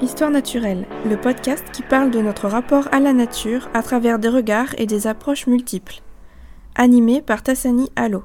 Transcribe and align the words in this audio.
Histoire 0.00 0.30
naturelle, 0.30 0.86
le 1.04 1.20
podcast 1.20 1.64
qui 1.72 1.82
parle 1.82 2.12
de 2.12 2.20
notre 2.20 2.46
rapport 2.46 2.86
à 2.92 3.00
la 3.00 3.12
nature 3.12 3.68
à 3.74 3.82
travers 3.82 4.20
des 4.20 4.28
regards 4.28 4.72
et 4.78 4.86
des 4.86 5.08
approches 5.08 5.48
multiples. 5.48 6.02
Animé 6.76 7.20
par 7.20 7.42
Tassani 7.42 7.90
Allo. 7.96 8.22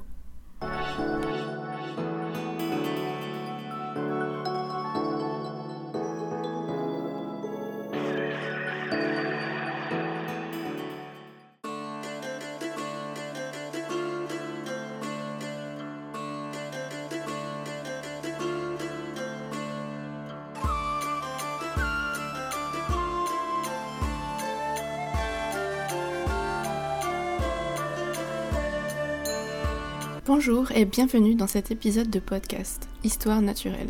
Bonjour 30.25 30.71
et 30.71 30.85
bienvenue 30.85 31.35
dans 31.35 31.47
cet 31.47 31.69
épisode 31.69 32.09
de 32.09 32.19
podcast 32.19 32.87
Histoire 33.03 33.41
naturelle. 33.41 33.89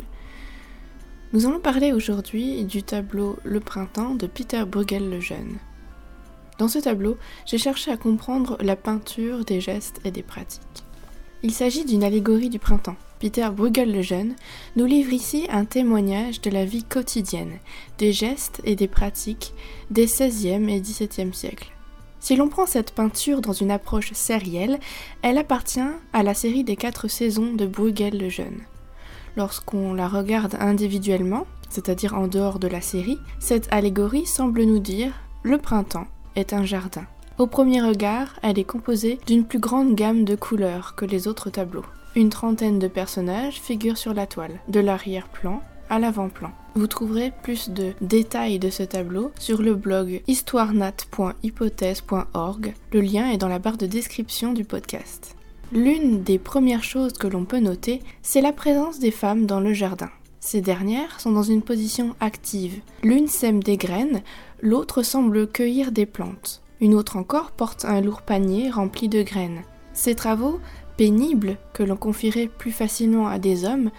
Nous 1.32 1.46
allons 1.46 1.60
parler 1.60 1.92
aujourd'hui 1.92 2.64
du 2.64 2.82
tableau 2.82 3.38
Le 3.44 3.60
printemps 3.60 4.16
de 4.16 4.26
Peter 4.26 4.64
Bruegel 4.66 5.08
le 5.08 5.20
Jeune. 5.20 5.58
Dans 6.58 6.66
ce 6.66 6.80
tableau, 6.80 7.18
j'ai 7.46 7.56
cherché 7.56 7.92
à 7.92 7.96
comprendre 7.96 8.58
la 8.60 8.74
peinture 8.74 9.44
des 9.44 9.60
gestes 9.60 10.00
et 10.04 10.10
des 10.10 10.24
pratiques. 10.24 10.82
Il 11.44 11.52
s'agit 11.52 11.84
d'une 11.84 12.02
allégorie 12.02 12.50
du 12.50 12.58
printemps. 12.58 12.96
Peter 13.20 13.48
Bruegel 13.54 13.92
le 13.92 14.02
Jeune 14.02 14.34
nous 14.74 14.86
livre 14.86 15.12
ici 15.12 15.46
un 15.50 15.64
témoignage 15.64 16.40
de 16.40 16.50
la 16.50 16.64
vie 16.64 16.82
quotidienne, 16.82 17.60
des 17.98 18.12
gestes 18.12 18.60
et 18.64 18.74
des 18.74 18.88
pratiques 18.88 19.54
des 19.92 20.06
XVIe 20.06 20.68
et 20.68 20.80
XVIIe 20.80 21.32
siècles. 21.32 21.73
Si 22.24 22.36
l'on 22.36 22.48
prend 22.48 22.64
cette 22.64 22.92
peinture 22.92 23.42
dans 23.42 23.52
une 23.52 23.70
approche 23.70 24.14
sérielle, 24.14 24.80
elle 25.20 25.36
appartient 25.36 25.78
à 26.14 26.22
la 26.22 26.32
série 26.32 26.64
des 26.64 26.74
quatre 26.74 27.06
saisons 27.06 27.52
de 27.52 27.66
Bruegel 27.66 28.16
le 28.16 28.30
Jeune. 28.30 28.62
Lorsqu'on 29.36 29.92
la 29.92 30.08
regarde 30.08 30.56
individuellement, 30.58 31.46
c'est-à-dire 31.68 32.14
en 32.14 32.26
dehors 32.26 32.58
de 32.58 32.66
la 32.66 32.80
série, 32.80 33.18
cette 33.40 33.70
allégorie 33.70 34.24
semble 34.24 34.62
nous 34.62 34.78
dire 34.78 35.12
le 35.42 35.58
printemps 35.58 36.06
est 36.34 36.54
un 36.54 36.64
jardin. 36.64 37.04
Au 37.36 37.46
premier 37.46 37.82
regard, 37.82 38.36
elle 38.42 38.58
est 38.58 38.64
composée 38.64 39.20
d'une 39.26 39.44
plus 39.44 39.58
grande 39.58 39.94
gamme 39.94 40.24
de 40.24 40.34
couleurs 40.34 40.94
que 40.94 41.04
les 41.04 41.28
autres 41.28 41.50
tableaux. 41.50 41.84
Une 42.16 42.30
trentaine 42.30 42.78
de 42.78 42.88
personnages 42.88 43.60
figurent 43.60 43.98
sur 43.98 44.14
la 44.14 44.26
toile, 44.26 44.60
de 44.68 44.80
l'arrière-plan 44.80 45.60
à 45.90 45.98
l'avant-plan. 45.98 46.50
Vous 46.74 46.86
trouverez 46.86 47.32
plus 47.42 47.70
de 47.70 47.92
détails 48.00 48.58
de 48.58 48.70
ce 48.70 48.82
tableau 48.82 49.32
sur 49.38 49.62
le 49.62 49.74
blog 49.74 50.22
histoirenat.hypothèse.org. 50.26 52.74
Le 52.92 53.00
lien 53.00 53.30
est 53.30 53.38
dans 53.38 53.48
la 53.48 53.58
barre 53.58 53.76
de 53.76 53.86
description 53.86 54.52
du 54.52 54.64
podcast. 54.64 55.36
L'une 55.72 56.22
des 56.22 56.38
premières 56.38 56.84
choses 56.84 57.14
que 57.14 57.26
l'on 57.26 57.44
peut 57.44 57.58
noter, 57.58 58.00
c'est 58.22 58.40
la 58.40 58.52
présence 58.52 58.98
des 58.98 59.10
femmes 59.10 59.46
dans 59.46 59.60
le 59.60 59.72
jardin. 59.72 60.10
Ces 60.40 60.60
dernières 60.60 61.20
sont 61.20 61.32
dans 61.32 61.42
une 61.42 61.62
position 61.62 62.14
active. 62.20 62.80
L'une 63.02 63.28
sème 63.28 63.62
des 63.62 63.76
graines, 63.76 64.22
l'autre 64.60 65.02
semble 65.02 65.48
cueillir 65.48 65.90
des 65.90 66.06
plantes. 66.06 66.62
Une 66.80 66.94
autre 66.94 67.16
encore 67.16 67.52
porte 67.52 67.84
un 67.86 68.00
lourd 68.00 68.22
panier 68.22 68.70
rempli 68.70 69.08
de 69.08 69.22
graines. 69.22 69.62
Ces 69.94 70.14
travaux, 70.14 70.60
pénibles, 70.96 71.56
que 71.72 71.82
l'on 71.82 71.96
confierait 71.96 72.48
plus 72.48 72.72
facilement 72.72 73.26
à 73.26 73.38
des 73.38 73.64
hommes, 73.64 73.90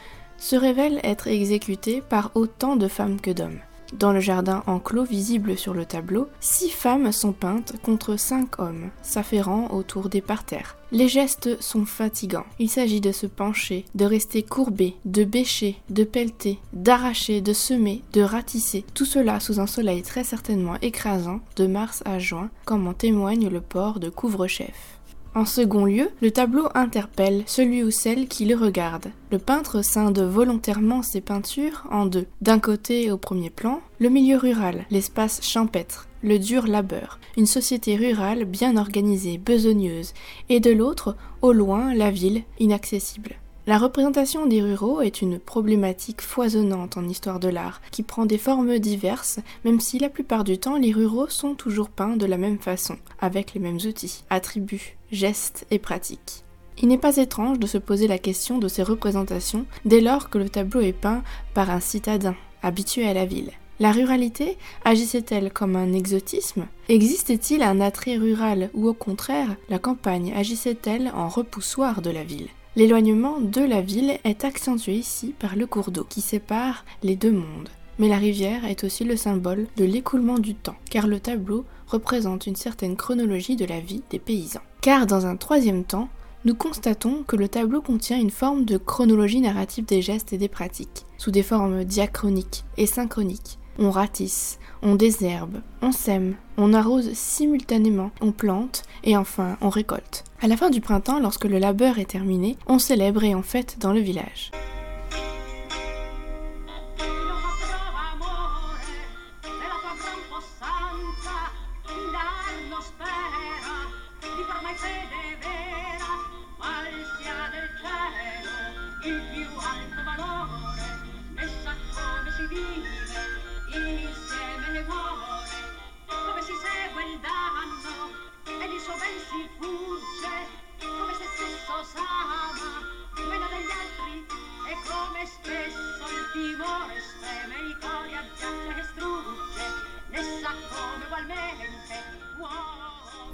se 0.45 0.55
révèle 0.55 0.99
être 1.01 1.25
exécuté 1.25 2.03
par 2.07 2.29
autant 2.35 2.75
de 2.75 2.87
femmes 2.87 3.19
que 3.19 3.31
d'hommes. 3.31 3.57
Dans 3.97 4.13
le 4.13 4.19
jardin 4.19 4.61
enclos 4.67 5.03
visible 5.03 5.57
sur 5.57 5.73
le 5.73 5.85
tableau, 5.85 6.27
six 6.39 6.69
femmes 6.69 7.11
sont 7.11 7.31
peintes 7.31 7.73
contre 7.81 8.15
cinq 8.15 8.59
hommes, 8.59 8.91
s'affairant 9.01 9.69
autour 9.71 10.07
des 10.07 10.21
parterres. 10.21 10.77
Les 10.91 11.07
gestes 11.07 11.59
sont 11.63 11.85
fatigants. 11.85 12.45
Il 12.59 12.69
s'agit 12.69 13.01
de 13.01 13.11
se 13.11 13.25
pencher, 13.25 13.85
de 13.95 14.05
rester 14.05 14.43
courbé, 14.43 14.95
de 15.05 15.23
bêcher, 15.23 15.77
de 15.89 16.03
pelleter, 16.03 16.59
d'arracher, 16.73 17.41
de 17.41 17.53
semer, 17.53 18.03
de 18.13 18.21
ratisser. 18.21 18.85
Tout 18.93 19.05
cela 19.05 19.39
sous 19.39 19.59
un 19.59 19.67
soleil 19.67 20.03
très 20.03 20.23
certainement 20.23 20.75
écrasant 20.83 21.39
de 21.55 21.65
mars 21.65 22.03
à 22.05 22.19
juin, 22.19 22.51
comme 22.65 22.85
en 22.87 22.93
témoigne 22.93 23.49
le 23.49 23.61
port 23.61 23.99
de 23.99 24.09
couvre-chef. 24.09 24.94
En 25.35 25.43
second 25.43 25.83
lieu, 25.83 26.09
le 26.21 26.31
tableau 26.31 26.69
interpelle 26.75 27.43
celui 27.45 27.83
ou 27.83 27.91
celle 27.91 28.29
qui 28.29 28.45
le 28.45 28.55
regarde. 28.55 29.07
Le 29.33 29.37
peintre 29.37 29.81
scinde 29.81 30.19
volontairement 30.19 31.01
ses 31.01 31.19
peintures 31.19 31.85
en 31.91 32.05
deux. 32.05 32.25
D'un 32.41 32.59
côté, 32.59 33.11
au 33.11 33.17
premier 33.17 33.49
plan, 33.49 33.81
le 33.99 34.07
milieu 34.07 34.37
rural, 34.37 34.85
l'espace 34.91 35.41
champêtre, 35.43 36.07
le 36.23 36.39
dur 36.39 36.67
labeur, 36.67 37.19
une 37.35 37.47
société 37.47 37.97
rurale 37.97 38.45
bien 38.45 38.77
organisée, 38.77 39.37
besogneuse, 39.37 40.13
et 40.47 40.61
de 40.61 40.71
l'autre, 40.71 41.17
au 41.41 41.51
loin, 41.51 41.93
la 41.93 42.11
ville, 42.11 42.43
inaccessible. 42.59 43.35
La 43.67 43.79
représentation 43.79 44.45
des 44.45 44.61
ruraux 44.61 45.01
est 45.01 45.23
une 45.23 45.39
problématique 45.39 46.21
foisonnante 46.21 46.97
en 46.97 47.09
histoire 47.09 47.39
de 47.39 47.47
l'art, 47.47 47.81
qui 47.89 48.03
prend 48.03 48.27
des 48.27 48.37
formes 48.37 48.77
diverses, 48.77 49.39
même 49.63 49.79
si 49.79 49.97
la 49.97 50.09
plupart 50.09 50.43
du 50.43 50.59
temps 50.59 50.77
les 50.77 50.91
ruraux 50.91 51.29
sont 51.29 51.55
toujours 51.55 51.89
peints 51.89 52.15
de 52.15 52.27
la 52.27 52.37
même 52.37 52.59
façon, 52.59 52.97
avec 53.19 53.55
les 53.55 53.59
mêmes 53.59 53.79
outils, 53.87 54.23
attributs, 54.29 54.97
gestes 55.11 55.65
et 55.71 55.79
pratiques. 55.79 56.43
Il 56.79 56.89
n'est 56.89 56.99
pas 56.99 57.17
étrange 57.17 57.57
de 57.57 57.65
se 57.65 57.79
poser 57.79 58.07
la 58.07 58.19
question 58.19 58.59
de 58.59 58.67
ces 58.67 58.83
représentations 58.83 59.65
dès 59.83 60.01
lors 60.01 60.29
que 60.29 60.37
le 60.37 60.49
tableau 60.49 60.81
est 60.81 60.93
peint 60.93 61.23
par 61.55 61.71
un 61.71 61.79
citadin, 61.79 62.35
habitué 62.61 63.07
à 63.07 63.15
la 63.15 63.25
ville. 63.25 63.51
La 63.79 63.91
ruralité 63.91 64.59
agissait-elle 64.83 65.51
comme 65.51 65.75
un 65.75 65.91
exotisme? 65.91 66.67
Existait-il 66.87 67.63
un 67.63 67.81
attrait 67.81 68.17
rural 68.17 68.69
ou 68.75 68.87
au 68.87 68.93
contraire 68.93 69.55
la 69.69 69.79
campagne 69.79 70.33
agissait-elle 70.35 71.11
en 71.15 71.29
repoussoir 71.29 72.03
de 72.03 72.11
la 72.11 72.23
ville? 72.23 72.49
L'éloignement 72.77 73.39
de 73.39 73.61
la 73.61 73.79
ville 73.79 74.19
est 74.25 74.43
accentué 74.43 74.95
ici 74.95 75.33
par 75.39 75.55
le 75.55 75.65
cours 75.65 75.91
d'eau 75.91 76.03
qui 76.03 76.19
sépare 76.19 76.83
les 77.03 77.15
deux 77.15 77.31
mondes. 77.31 77.69
Mais 77.99 78.09
la 78.09 78.17
rivière 78.17 78.65
est 78.65 78.83
aussi 78.83 79.05
le 79.05 79.15
symbole 79.15 79.67
de 79.77 79.85
l'écoulement 79.85 80.39
du 80.39 80.55
temps, 80.55 80.75
car 80.89 81.07
le 81.07 81.21
tableau 81.21 81.63
représente 81.87 82.47
une 82.47 82.57
certaine 82.57 82.97
chronologie 82.97 83.55
de 83.55 83.63
la 83.63 83.79
vie 83.79 84.03
des 84.09 84.19
paysans. 84.19 84.59
Car 84.81 85.07
dans 85.07 85.25
un 85.25 85.37
troisième 85.37 85.85
temps, 85.85 86.09
nous 86.43 86.53
constatons 86.53 87.23
que 87.25 87.37
le 87.37 87.47
tableau 87.47 87.81
contient 87.81 88.19
une 88.19 88.29
forme 88.29 88.65
de 88.65 88.77
chronologie 88.77 89.39
narrative 89.39 89.85
des 89.85 90.01
gestes 90.01 90.33
et 90.33 90.37
des 90.37 90.49
pratiques, 90.49 91.05
sous 91.17 91.31
des 91.31 91.43
formes 91.43 91.85
diachroniques 91.85 92.65
et 92.75 92.87
synchroniques, 92.87 93.57
on 93.77 93.91
ratisse, 93.91 94.59
on 94.81 94.95
désherbe, 94.95 95.61
on 95.81 95.91
sème, 95.91 96.35
on 96.57 96.73
arrose 96.73 97.11
simultanément, 97.13 98.11
on 98.21 98.31
plante 98.31 98.83
et 99.03 99.17
enfin 99.17 99.57
on 99.61 99.69
récolte. 99.69 100.23
À 100.45 100.47
la 100.47 100.57
fin 100.57 100.69
du 100.69 100.79
printemps, 100.79 101.19
lorsque 101.19 101.45
le 101.45 101.57
labeur 101.57 101.97
est 101.97 102.05
terminé, 102.05 102.55
on 102.67 102.77
célèbre 102.77 103.23
et 103.23 103.33
on 103.33 103.41
fête 103.41 103.77
dans 103.79 103.91
le 103.91 103.99
village. 103.99 104.51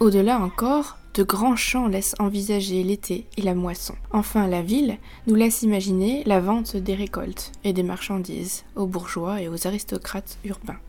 Au-delà 0.01 0.39
encore, 0.39 0.97
de 1.13 1.21
grands 1.21 1.55
champs 1.55 1.87
laissent 1.87 2.15
envisager 2.17 2.81
l'été 2.81 3.27
et 3.37 3.43
la 3.43 3.53
moisson. 3.53 3.93
Enfin, 4.09 4.47
la 4.47 4.63
ville 4.63 4.97
nous 5.27 5.35
laisse 5.35 5.61
imaginer 5.61 6.23
la 6.25 6.39
vente 6.39 6.75
des 6.75 6.95
récoltes 6.95 7.51
et 7.63 7.71
des 7.71 7.83
marchandises 7.83 8.63
aux 8.75 8.87
bourgeois 8.87 9.43
et 9.43 9.47
aux 9.47 9.67
aristocrates 9.67 10.39
urbains. 10.43 10.79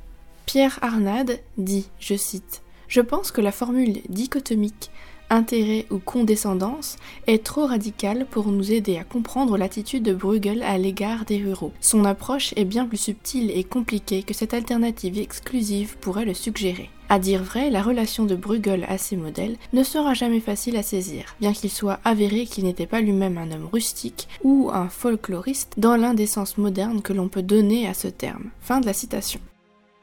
Pierre 0.46 0.78
Arnade 0.80 1.40
dit, 1.58 1.90
je 2.00 2.14
cite, 2.14 2.62
Je 2.88 3.02
pense 3.02 3.32
que 3.32 3.42
la 3.42 3.52
formule 3.52 4.00
dichotomique 4.08 4.90
intérêt 5.28 5.84
ou 5.90 5.98
condescendance 5.98 6.96
est 7.26 7.44
trop 7.44 7.66
radicale 7.66 8.26
pour 8.30 8.46
nous 8.46 8.72
aider 8.72 8.96
à 8.96 9.04
comprendre 9.04 9.58
l'attitude 9.58 10.04
de 10.04 10.14
Bruegel 10.14 10.62
à 10.62 10.78
l'égard 10.78 11.26
des 11.26 11.36
ruraux. 11.36 11.72
Son 11.82 12.06
approche 12.06 12.54
est 12.56 12.64
bien 12.64 12.86
plus 12.86 12.96
subtile 12.96 13.50
et 13.50 13.64
compliquée 13.64 14.22
que 14.22 14.32
cette 14.32 14.54
alternative 14.54 15.18
exclusive 15.18 15.98
pourrait 15.98 16.24
le 16.24 16.32
suggérer. 16.32 16.88
À 17.12 17.18
dire 17.18 17.42
vrai, 17.42 17.68
la 17.68 17.82
relation 17.82 18.24
de 18.24 18.34
Bruegel 18.34 18.86
à 18.88 18.96
ces 18.96 19.16
modèles 19.16 19.58
ne 19.74 19.82
sera 19.82 20.14
jamais 20.14 20.40
facile 20.40 20.78
à 20.78 20.82
saisir, 20.82 21.36
bien 21.42 21.52
qu'il 21.52 21.68
soit 21.68 22.00
avéré 22.06 22.46
qu'il 22.46 22.64
n'était 22.64 22.86
pas 22.86 23.02
lui-même 23.02 23.36
un 23.36 23.50
homme 23.50 23.68
rustique 23.70 24.28
ou 24.42 24.70
un 24.72 24.88
folkloriste 24.88 25.74
dans 25.76 25.96
l'un 25.96 26.14
des 26.14 26.24
sens 26.24 26.56
modernes 26.56 27.02
que 27.02 27.12
l'on 27.12 27.28
peut 27.28 27.42
donner 27.42 27.86
à 27.86 27.92
ce 27.92 28.08
terme. 28.08 28.44
Fin 28.60 28.80
de 28.80 28.86
la 28.86 28.94
citation. 28.94 29.40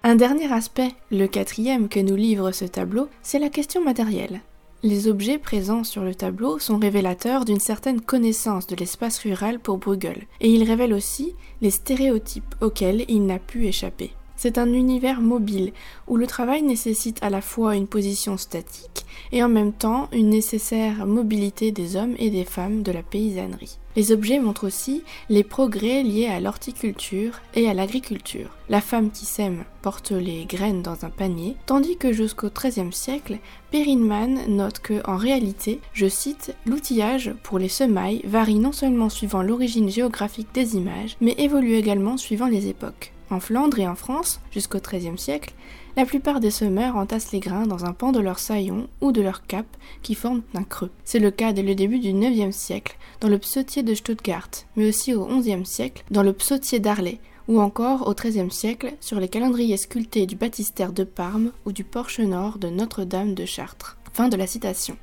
Un 0.04 0.14
dernier 0.14 0.54
aspect, 0.54 0.92
le 1.10 1.26
quatrième 1.26 1.90
que 1.90 2.00
nous 2.00 2.16
livre 2.16 2.52
ce 2.52 2.66
tableau, 2.66 3.08
c'est 3.24 3.40
la 3.40 3.50
question 3.50 3.84
matérielle. 3.84 4.42
Les 4.84 5.08
objets 5.08 5.40
présents 5.40 5.84
sur 5.84 6.04
le 6.04 6.14
tableau 6.14 6.60
sont 6.60 6.78
révélateurs 6.78 7.44
d'une 7.44 7.60
certaine 7.60 8.02
connaissance 8.02 8.68
de 8.68 8.76
l'espace 8.76 9.18
rural 9.18 9.60
pour 9.60 9.80
Bruegel, 9.80 10.28
et 10.42 10.52
ils 10.52 10.64
révèlent 10.64 10.94
aussi 10.94 11.34
les 11.62 11.72
stéréotypes 11.72 12.54
auxquels 12.62 13.06
il 13.08 13.26
n'a 13.26 13.40
pu 13.40 13.66
échapper. 13.66 14.12
C'est 14.42 14.58
un 14.58 14.72
univers 14.72 15.20
mobile 15.20 15.74
où 16.08 16.16
le 16.16 16.26
travail 16.26 16.62
nécessite 16.62 17.22
à 17.22 17.30
la 17.30 17.42
fois 17.42 17.76
une 17.76 17.88
position 17.88 18.38
statique 18.38 19.06
et 19.34 19.44
en 19.44 19.50
même 19.50 19.74
temps 19.74 20.08
une 20.14 20.30
nécessaire 20.30 21.06
mobilité 21.06 21.74
des 21.74 21.98
hommes 21.98 22.16
et 22.18 22.30
des 22.30 22.46
femmes 22.46 22.82
de 22.82 22.94
la 22.94 23.04
paysannerie. 23.04 23.80
Les 23.98 24.14
objets 24.14 24.40
montrent 24.40 24.66
aussi 24.66 25.04
les 25.28 25.44
progrès 25.44 26.04
liés 26.04 26.28
à 26.28 26.40
l'horticulture 26.40 27.42
et 27.54 27.68
à 27.68 27.74
l'agriculture. 27.74 28.56
La 28.70 28.80
femme 28.80 29.12
qui 29.12 29.26
sème 29.26 29.66
porte 29.82 30.12
les 30.12 30.46
graines 30.46 30.84
dans 30.84 31.04
un 31.04 31.10
panier, 31.10 31.58
tandis 31.66 31.98
que 31.98 32.14
jusqu'au 32.14 32.48
XIIIe 32.50 32.94
siècle, 32.94 33.40
Perrinman 33.72 34.48
note 34.48 34.80
que, 34.80 35.02
en 35.06 35.18
réalité, 35.18 35.82
je 35.92 36.08
cite, 36.08 36.56
l'outillage 36.66 37.34
pour 37.44 37.60
les 37.60 37.68
semailles 37.68 38.22
varie 38.24 38.60
non 38.60 38.72
seulement 38.72 39.10
suivant 39.10 39.42
l'origine 39.42 39.90
géographique 39.90 40.54
des 40.54 40.78
images, 40.78 41.18
mais 41.20 41.36
évolue 41.38 41.74
également 41.74 42.16
suivant 42.16 42.48
les 42.48 42.70
époques. 42.70 43.12
En 43.32 43.40
Flandre 43.40 43.78
et 43.80 43.88
en 43.88 43.96
France, 43.96 44.42
jusqu'au 44.52 44.80
XIIIe 44.80 45.18
siècle, 45.18 45.54
la 45.96 46.06
plupart 46.06 46.40
des 46.40 46.50
semeurs 46.50 46.96
entassent 46.96 47.32
les 47.32 47.40
grains 47.40 47.68
dans 47.68 47.86
un 47.86 47.94
pan 47.94 48.12
de 48.12 48.20
leur 48.20 48.40
saillon 48.40 48.88
ou 49.02 49.12
de 49.12 49.22
leur 49.22 49.46
cape 49.46 49.78
qui 50.02 50.16
forment 50.16 50.42
un 50.56 50.64
creux. 50.64 50.90
C'est 51.04 51.20
le 51.20 51.30
cas 51.30 51.54
dès 51.54 51.62
le 51.62 51.76
début 51.76 52.00
du 52.00 52.10
IXe 52.10 52.56
siècle, 52.56 52.98
dans 53.22 53.28
le 53.28 53.38
psautier 53.38 53.84
de 53.84 53.94
Stuttgart, 53.94 54.50
mais 54.76 54.90
aussi 54.90 55.14
au 55.14 55.26
XIe 55.26 55.66
siècle, 55.66 56.04
dans 56.10 56.24
le 56.24 56.34
psautier 56.34 56.80
d'Arlay, 56.80 57.20
ou 57.48 57.60
encore 57.60 58.08
au 58.08 58.14
XIIIe 58.14 58.52
siècle 58.52 58.94
sur 59.00 59.20
les 59.20 59.28
calendriers 59.28 59.78
sculptés 59.78 60.26
du 60.26 60.36
baptistère 60.36 60.94
de 60.94 61.04
Parme 61.04 61.52
ou 61.66 61.72
du 61.72 61.84
porche 61.84 62.20
nord 62.20 62.60
de 62.60 62.70
Notre-Dame 62.70 63.34
de 63.34 63.46
Chartres. 63.46 63.98
Fin 64.14 64.30
de 64.30 64.38
la 64.38 64.48
citation. 64.48 64.98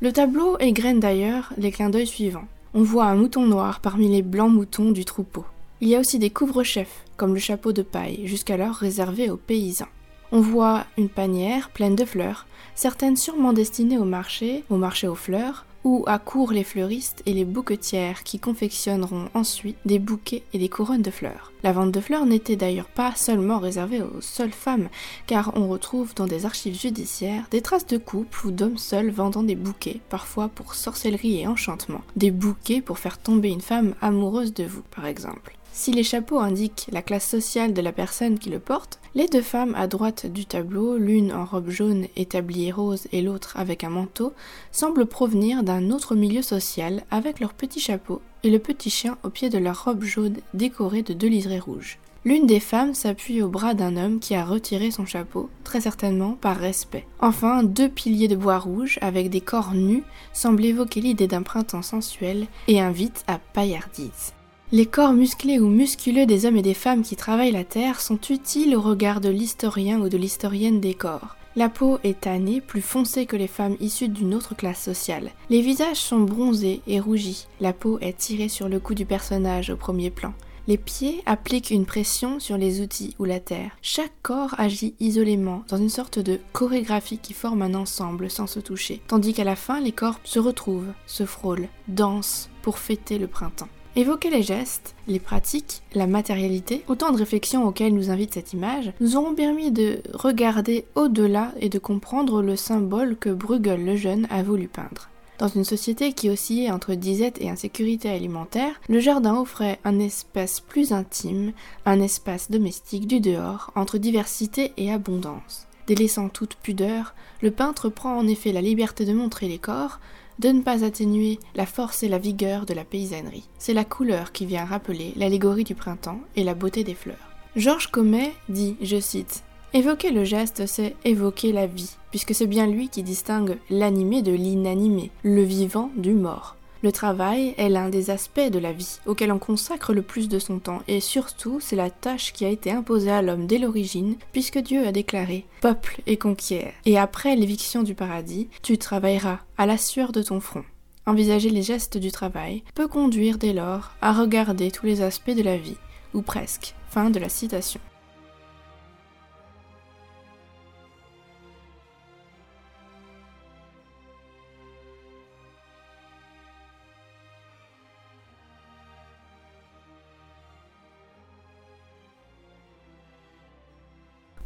Le 0.00 0.12
tableau 0.12 0.58
égrène 0.58 0.98
d'ailleurs 0.98 1.52
les 1.56 1.70
clins 1.70 1.90
d'œil 1.90 2.06
suivants. 2.06 2.48
On 2.74 2.82
voit 2.82 3.04
un 3.04 3.14
mouton 3.14 3.46
noir 3.46 3.80
parmi 3.80 4.08
les 4.08 4.22
blancs 4.22 4.52
moutons 4.52 4.90
du 4.90 5.04
troupeau. 5.04 5.44
Il 5.82 5.88
y 5.88 5.96
a 5.96 5.98
aussi 5.98 6.20
des 6.20 6.30
couvre-chefs, 6.30 7.02
comme 7.16 7.34
le 7.34 7.40
chapeau 7.40 7.72
de 7.72 7.82
paille, 7.82 8.28
jusqu'alors 8.28 8.76
réservé 8.76 9.30
aux 9.30 9.36
paysans. 9.36 9.88
On 10.30 10.40
voit 10.40 10.86
une 10.96 11.08
panière 11.08 11.70
pleine 11.70 11.96
de 11.96 12.04
fleurs, 12.04 12.46
certaines 12.76 13.16
sûrement 13.16 13.52
destinées 13.52 13.98
au 13.98 14.04
marché, 14.04 14.62
au 14.70 14.76
marché 14.76 15.08
aux 15.08 15.16
fleurs, 15.16 15.66
où 15.82 16.04
accourent 16.06 16.52
les 16.52 16.62
fleuristes 16.62 17.24
et 17.26 17.32
les 17.32 17.44
bouquetières 17.44 18.22
qui 18.22 18.38
confectionneront 18.38 19.28
ensuite 19.34 19.76
des 19.84 19.98
bouquets 19.98 20.44
et 20.52 20.58
des 20.60 20.68
couronnes 20.68 21.02
de 21.02 21.10
fleurs. 21.10 21.50
La 21.64 21.72
vente 21.72 21.90
de 21.90 22.00
fleurs 22.00 22.26
n'était 22.26 22.54
d'ailleurs 22.54 22.86
pas 22.86 23.16
seulement 23.16 23.58
réservée 23.58 24.02
aux 24.02 24.20
seules 24.20 24.52
femmes, 24.52 24.88
car 25.26 25.50
on 25.56 25.66
retrouve 25.66 26.14
dans 26.14 26.26
des 26.26 26.46
archives 26.46 26.78
judiciaires 26.78 27.48
des 27.50 27.60
traces 27.60 27.88
de 27.88 27.98
couples 27.98 28.46
ou 28.46 28.52
d'hommes 28.52 28.78
seuls 28.78 29.10
vendant 29.10 29.42
des 29.42 29.56
bouquets, 29.56 29.98
parfois 30.10 30.46
pour 30.46 30.76
sorcellerie 30.76 31.40
et 31.40 31.48
enchantement, 31.48 32.02
des 32.14 32.30
bouquets 32.30 32.82
pour 32.82 33.00
faire 33.00 33.18
tomber 33.18 33.48
une 33.48 33.60
femme 33.60 33.96
amoureuse 34.00 34.54
de 34.54 34.62
vous, 34.62 34.82
par 34.94 35.06
exemple. 35.06 35.58
Si 35.74 35.90
les 35.90 36.04
chapeaux 36.04 36.38
indiquent 36.38 36.86
la 36.92 37.00
classe 37.00 37.26
sociale 37.26 37.72
de 37.72 37.80
la 37.80 37.92
personne 37.92 38.38
qui 38.38 38.50
le 38.50 38.58
porte, 38.58 39.00
les 39.14 39.26
deux 39.26 39.40
femmes 39.40 39.74
à 39.74 39.86
droite 39.86 40.26
du 40.26 40.44
tableau, 40.44 40.98
l'une 40.98 41.32
en 41.32 41.46
robe 41.46 41.70
jaune 41.70 42.06
et 42.14 42.26
tablier 42.26 42.70
rose 42.70 43.08
et 43.10 43.22
l'autre 43.22 43.54
avec 43.56 43.82
un 43.82 43.88
manteau, 43.88 44.34
semblent 44.70 45.06
provenir 45.06 45.62
d'un 45.62 45.90
autre 45.90 46.14
milieu 46.14 46.42
social 46.42 47.04
avec 47.10 47.40
leur 47.40 47.54
petit 47.54 47.80
chapeau 47.80 48.20
et 48.42 48.50
le 48.50 48.58
petit 48.58 48.90
chien 48.90 49.16
au 49.22 49.30
pied 49.30 49.48
de 49.48 49.56
leur 49.56 49.84
robe 49.84 50.02
jaune 50.02 50.36
décorée 50.52 51.02
de 51.02 51.14
deux 51.14 51.28
liserés 51.28 51.58
rouges. 51.58 51.98
L'une 52.26 52.46
des 52.46 52.60
femmes 52.60 52.94
s'appuie 52.94 53.42
au 53.42 53.48
bras 53.48 53.74
d'un 53.74 53.96
homme 53.96 54.20
qui 54.20 54.34
a 54.34 54.44
retiré 54.44 54.90
son 54.90 55.06
chapeau, 55.06 55.48
très 55.64 55.80
certainement 55.80 56.34
par 56.34 56.56
respect. 56.56 57.06
Enfin, 57.18 57.62
deux 57.62 57.88
piliers 57.88 58.28
de 58.28 58.36
bois 58.36 58.58
rouge 58.58 58.98
avec 59.00 59.30
des 59.30 59.40
corps 59.40 59.72
nus 59.74 60.04
semblent 60.34 60.64
évoquer 60.64 61.00
l'idée 61.00 61.26
d'un 61.26 61.42
printemps 61.42 61.82
sensuel 61.82 62.46
et 62.68 62.80
invitent 62.80 63.24
à 63.26 63.38
paillardise. 63.38 64.34
Les 64.74 64.86
corps 64.86 65.12
musclés 65.12 65.58
ou 65.58 65.68
musculeux 65.68 66.24
des 66.24 66.46
hommes 66.46 66.56
et 66.56 66.62
des 66.62 66.72
femmes 66.72 67.02
qui 67.02 67.14
travaillent 67.14 67.52
la 67.52 67.62
terre 67.62 68.00
sont 68.00 68.18
utiles 68.30 68.74
au 68.74 68.80
regard 68.80 69.20
de 69.20 69.28
l'historien 69.28 70.00
ou 70.00 70.08
de 70.08 70.16
l'historienne 70.16 70.80
des 70.80 70.94
corps. 70.94 71.36
La 71.56 71.68
peau 71.68 71.98
est 72.04 72.22
tannée, 72.22 72.62
plus 72.62 72.80
foncée 72.80 73.26
que 73.26 73.36
les 73.36 73.48
femmes 73.48 73.76
issues 73.80 74.08
d'une 74.08 74.34
autre 74.34 74.56
classe 74.56 74.82
sociale. 74.82 75.32
Les 75.50 75.60
visages 75.60 75.98
sont 75.98 76.20
bronzés 76.20 76.80
et 76.86 77.00
rougis. 77.00 77.48
La 77.60 77.74
peau 77.74 77.98
est 78.00 78.16
tirée 78.16 78.48
sur 78.48 78.70
le 78.70 78.80
cou 78.80 78.94
du 78.94 79.04
personnage 79.04 79.68
au 79.68 79.76
premier 79.76 80.08
plan. 80.08 80.32
Les 80.66 80.78
pieds 80.78 81.22
appliquent 81.26 81.70
une 81.70 81.84
pression 81.84 82.40
sur 82.40 82.56
les 82.56 82.80
outils 82.80 83.14
ou 83.18 83.26
la 83.26 83.40
terre. 83.40 83.72
Chaque 83.82 84.22
corps 84.22 84.54
agit 84.56 84.94
isolément, 85.00 85.64
dans 85.68 85.76
une 85.76 85.90
sorte 85.90 86.18
de 86.18 86.40
chorégraphie 86.54 87.18
qui 87.18 87.34
forme 87.34 87.60
un 87.60 87.74
ensemble 87.74 88.30
sans 88.30 88.46
se 88.46 88.60
toucher, 88.60 89.02
tandis 89.06 89.34
qu'à 89.34 89.44
la 89.44 89.56
fin 89.56 89.82
les 89.82 89.92
corps 89.92 90.18
se 90.24 90.38
retrouvent, 90.38 90.94
se 91.06 91.26
frôlent, 91.26 91.68
dansent 91.88 92.48
pour 92.62 92.78
fêter 92.78 93.18
le 93.18 93.26
printemps. 93.26 93.68
Évoquer 93.94 94.30
les 94.30 94.42
gestes, 94.42 94.94
les 95.06 95.20
pratiques, 95.20 95.82
la 95.92 96.06
matérialité, 96.06 96.82
autant 96.88 97.12
de 97.12 97.18
réflexions 97.18 97.66
auxquelles 97.66 97.92
nous 97.92 98.10
invite 98.10 98.32
cette 98.32 98.54
image, 98.54 98.90
nous 99.00 99.16
auront 99.16 99.34
permis 99.34 99.70
de 99.70 100.00
regarder 100.14 100.86
au-delà 100.94 101.52
et 101.60 101.68
de 101.68 101.78
comprendre 101.78 102.40
le 102.40 102.56
symbole 102.56 103.18
que 103.18 103.28
Bruegel 103.28 103.84
le 103.84 103.94
jeune 103.94 104.26
a 104.30 104.42
voulu 104.42 104.66
peindre. 104.66 105.10
Dans 105.36 105.48
une 105.48 105.64
société 105.64 106.14
qui 106.14 106.30
oscillait 106.30 106.70
entre 106.70 106.94
disette 106.94 107.38
et 107.42 107.50
insécurité 107.50 108.08
alimentaire, 108.08 108.80
le 108.88 108.98
jardin 108.98 109.36
offrait 109.36 109.78
un 109.84 109.98
espace 109.98 110.60
plus 110.60 110.92
intime, 110.92 111.52
un 111.84 112.00
espace 112.00 112.50
domestique 112.50 113.06
du 113.06 113.20
dehors, 113.20 113.72
entre 113.74 113.98
diversité 113.98 114.72
et 114.78 114.90
abondance. 114.90 115.66
Délaissant 115.86 116.30
toute 116.30 116.54
pudeur, 116.54 117.14
le 117.42 117.50
peintre 117.50 117.90
prend 117.90 118.16
en 118.16 118.26
effet 118.26 118.52
la 118.52 118.62
liberté 118.62 119.04
de 119.04 119.12
montrer 119.12 119.48
les 119.48 119.58
corps, 119.58 119.98
de 120.38 120.48
ne 120.48 120.62
pas 120.62 120.84
atténuer 120.84 121.38
la 121.54 121.66
force 121.66 122.02
et 122.02 122.08
la 122.08 122.18
vigueur 122.18 122.66
de 122.66 122.74
la 122.74 122.84
paysannerie. 122.84 123.48
C'est 123.58 123.74
la 123.74 123.84
couleur 123.84 124.32
qui 124.32 124.46
vient 124.46 124.64
rappeler 124.64 125.12
l'allégorie 125.16 125.64
du 125.64 125.74
printemps 125.74 126.20
et 126.36 126.44
la 126.44 126.54
beauté 126.54 126.84
des 126.84 126.94
fleurs. 126.94 127.16
Georges 127.56 127.90
Comet 127.90 128.32
dit, 128.48 128.76
je 128.80 128.98
cite, 128.98 129.44
Évoquer 129.74 130.10
le 130.10 130.24
geste, 130.24 130.66
c'est 130.66 130.96
évoquer 131.04 131.50
la 131.50 131.66
vie, 131.66 131.96
puisque 132.10 132.34
c'est 132.34 132.46
bien 132.46 132.66
lui 132.66 132.90
qui 132.90 133.02
distingue 133.02 133.56
l'animé 133.70 134.20
de 134.20 134.32
l'inanimé, 134.32 135.10
le 135.22 135.42
vivant 135.42 135.90
du 135.96 136.12
mort. 136.12 136.56
Le 136.82 136.90
travail 136.90 137.54
est 137.58 137.68
l'un 137.68 137.88
des 137.88 138.10
aspects 138.10 138.40
de 138.40 138.58
la 138.58 138.72
vie 138.72 138.98
auquel 139.06 139.30
on 139.30 139.38
consacre 139.38 139.92
le 139.92 140.02
plus 140.02 140.28
de 140.28 140.40
son 140.40 140.58
temps 140.58 140.82
et 140.88 141.00
surtout 141.00 141.60
c'est 141.60 141.76
la 141.76 141.90
tâche 141.90 142.32
qui 142.32 142.44
a 142.44 142.48
été 142.48 142.72
imposée 142.72 143.12
à 143.12 143.22
l'homme 143.22 143.46
dès 143.46 143.58
l'origine 143.58 144.16
puisque 144.32 144.58
Dieu 144.58 144.84
a 144.86 144.90
déclaré 144.90 145.46
Peuple 145.60 146.02
et 146.06 146.16
conquiert 146.16 146.72
et 146.84 146.98
après 146.98 147.36
l'éviction 147.36 147.84
du 147.84 147.94
paradis 147.94 148.48
tu 148.62 148.78
travailleras 148.78 149.38
à 149.58 149.66
la 149.66 149.76
sueur 149.78 150.10
de 150.10 150.22
ton 150.22 150.40
front. 150.40 150.64
Envisager 151.04 151.50
les 151.50 151.62
gestes 151.62 151.98
du 151.98 152.12
travail 152.12 152.62
peut 152.74 152.86
conduire 152.86 153.38
dès 153.38 153.52
lors 153.52 153.92
à 154.00 154.12
regarder 154.12 154.70
tous 154.70 154.86
les 154.86 155.02
aspects 155.02 155.34
de 155.34 155.42
la 155.42 155.56
vie, 155.56 155.76
ou 156.14 156.22
presque. 156.22 156.74
Fin 156.88 157.10
de 157.10 157.18
la 157.18 157.28
citation. 157.28 157.80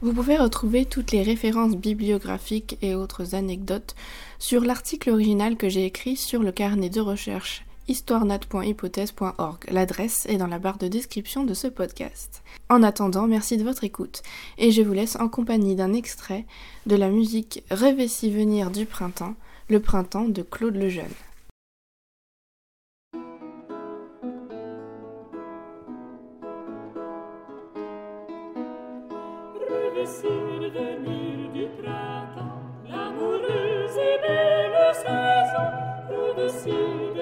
Vous 0.07 0.13
pouvez 0.13 0.37
retrouver 0.37 0.85
toutes 0.85 1.11
les 1.11 1.25
références 1.25 1.75
bibliographiques 1.75 2.79
et 2.81 2.95
autres 2.95 3.35
anecdotes 3.35 3.97
sur 4.39 4.61
l'article 4.61 5.11
original 5.11 5.57
que 5.57 5.69
j'ai 5.69 5.85
écrit 5.85 6.15
sur 6.15 6.45
le 6.45 6.53
carnet 6.53 6.91
de 6.91 7.01
recherche 7.01 7.65
histoirenat.hypothèse.org. 7.89 9.65
L'adresse 9.69 10.25
est 10.27 10.37
dans 10.37 10.47
la 10.47 10.61
barre 10.61 10.79
de 10.79 10.87
description 10.87 11.43
de 11.43 11.55
ce 11.55 11.67
podcast. 11.67 12.45
En 12.69 12.85
attendant, 12.85 13.27
merci 13.27 13.57
de 13.57 13.65
votre 13.65 13.83
écoute 13.83 14.23
et 14.59 14.71
je 14.71 14.83
vous 14.83 14.93
laisse 14.93 15.17
en 15.17 15.29
compagnie 15.29 15.75
d'un 15.75 15.93
extrait 15.93 16.45
de 16.87 16.95
la 16.95 17.09
musique 17.09 17.65
Rêver 17.73 18.07
si 18.07 18.31
venir 18.31 18.71
du 18.71 18.87
printemps, 18.87 19.35
le 19.69 19.81
printemps 19.81 20.29
de 20.29 20.43
Claude 20.43 20.77
Lejeune. 20.77 21.07
Le 36.67 37.16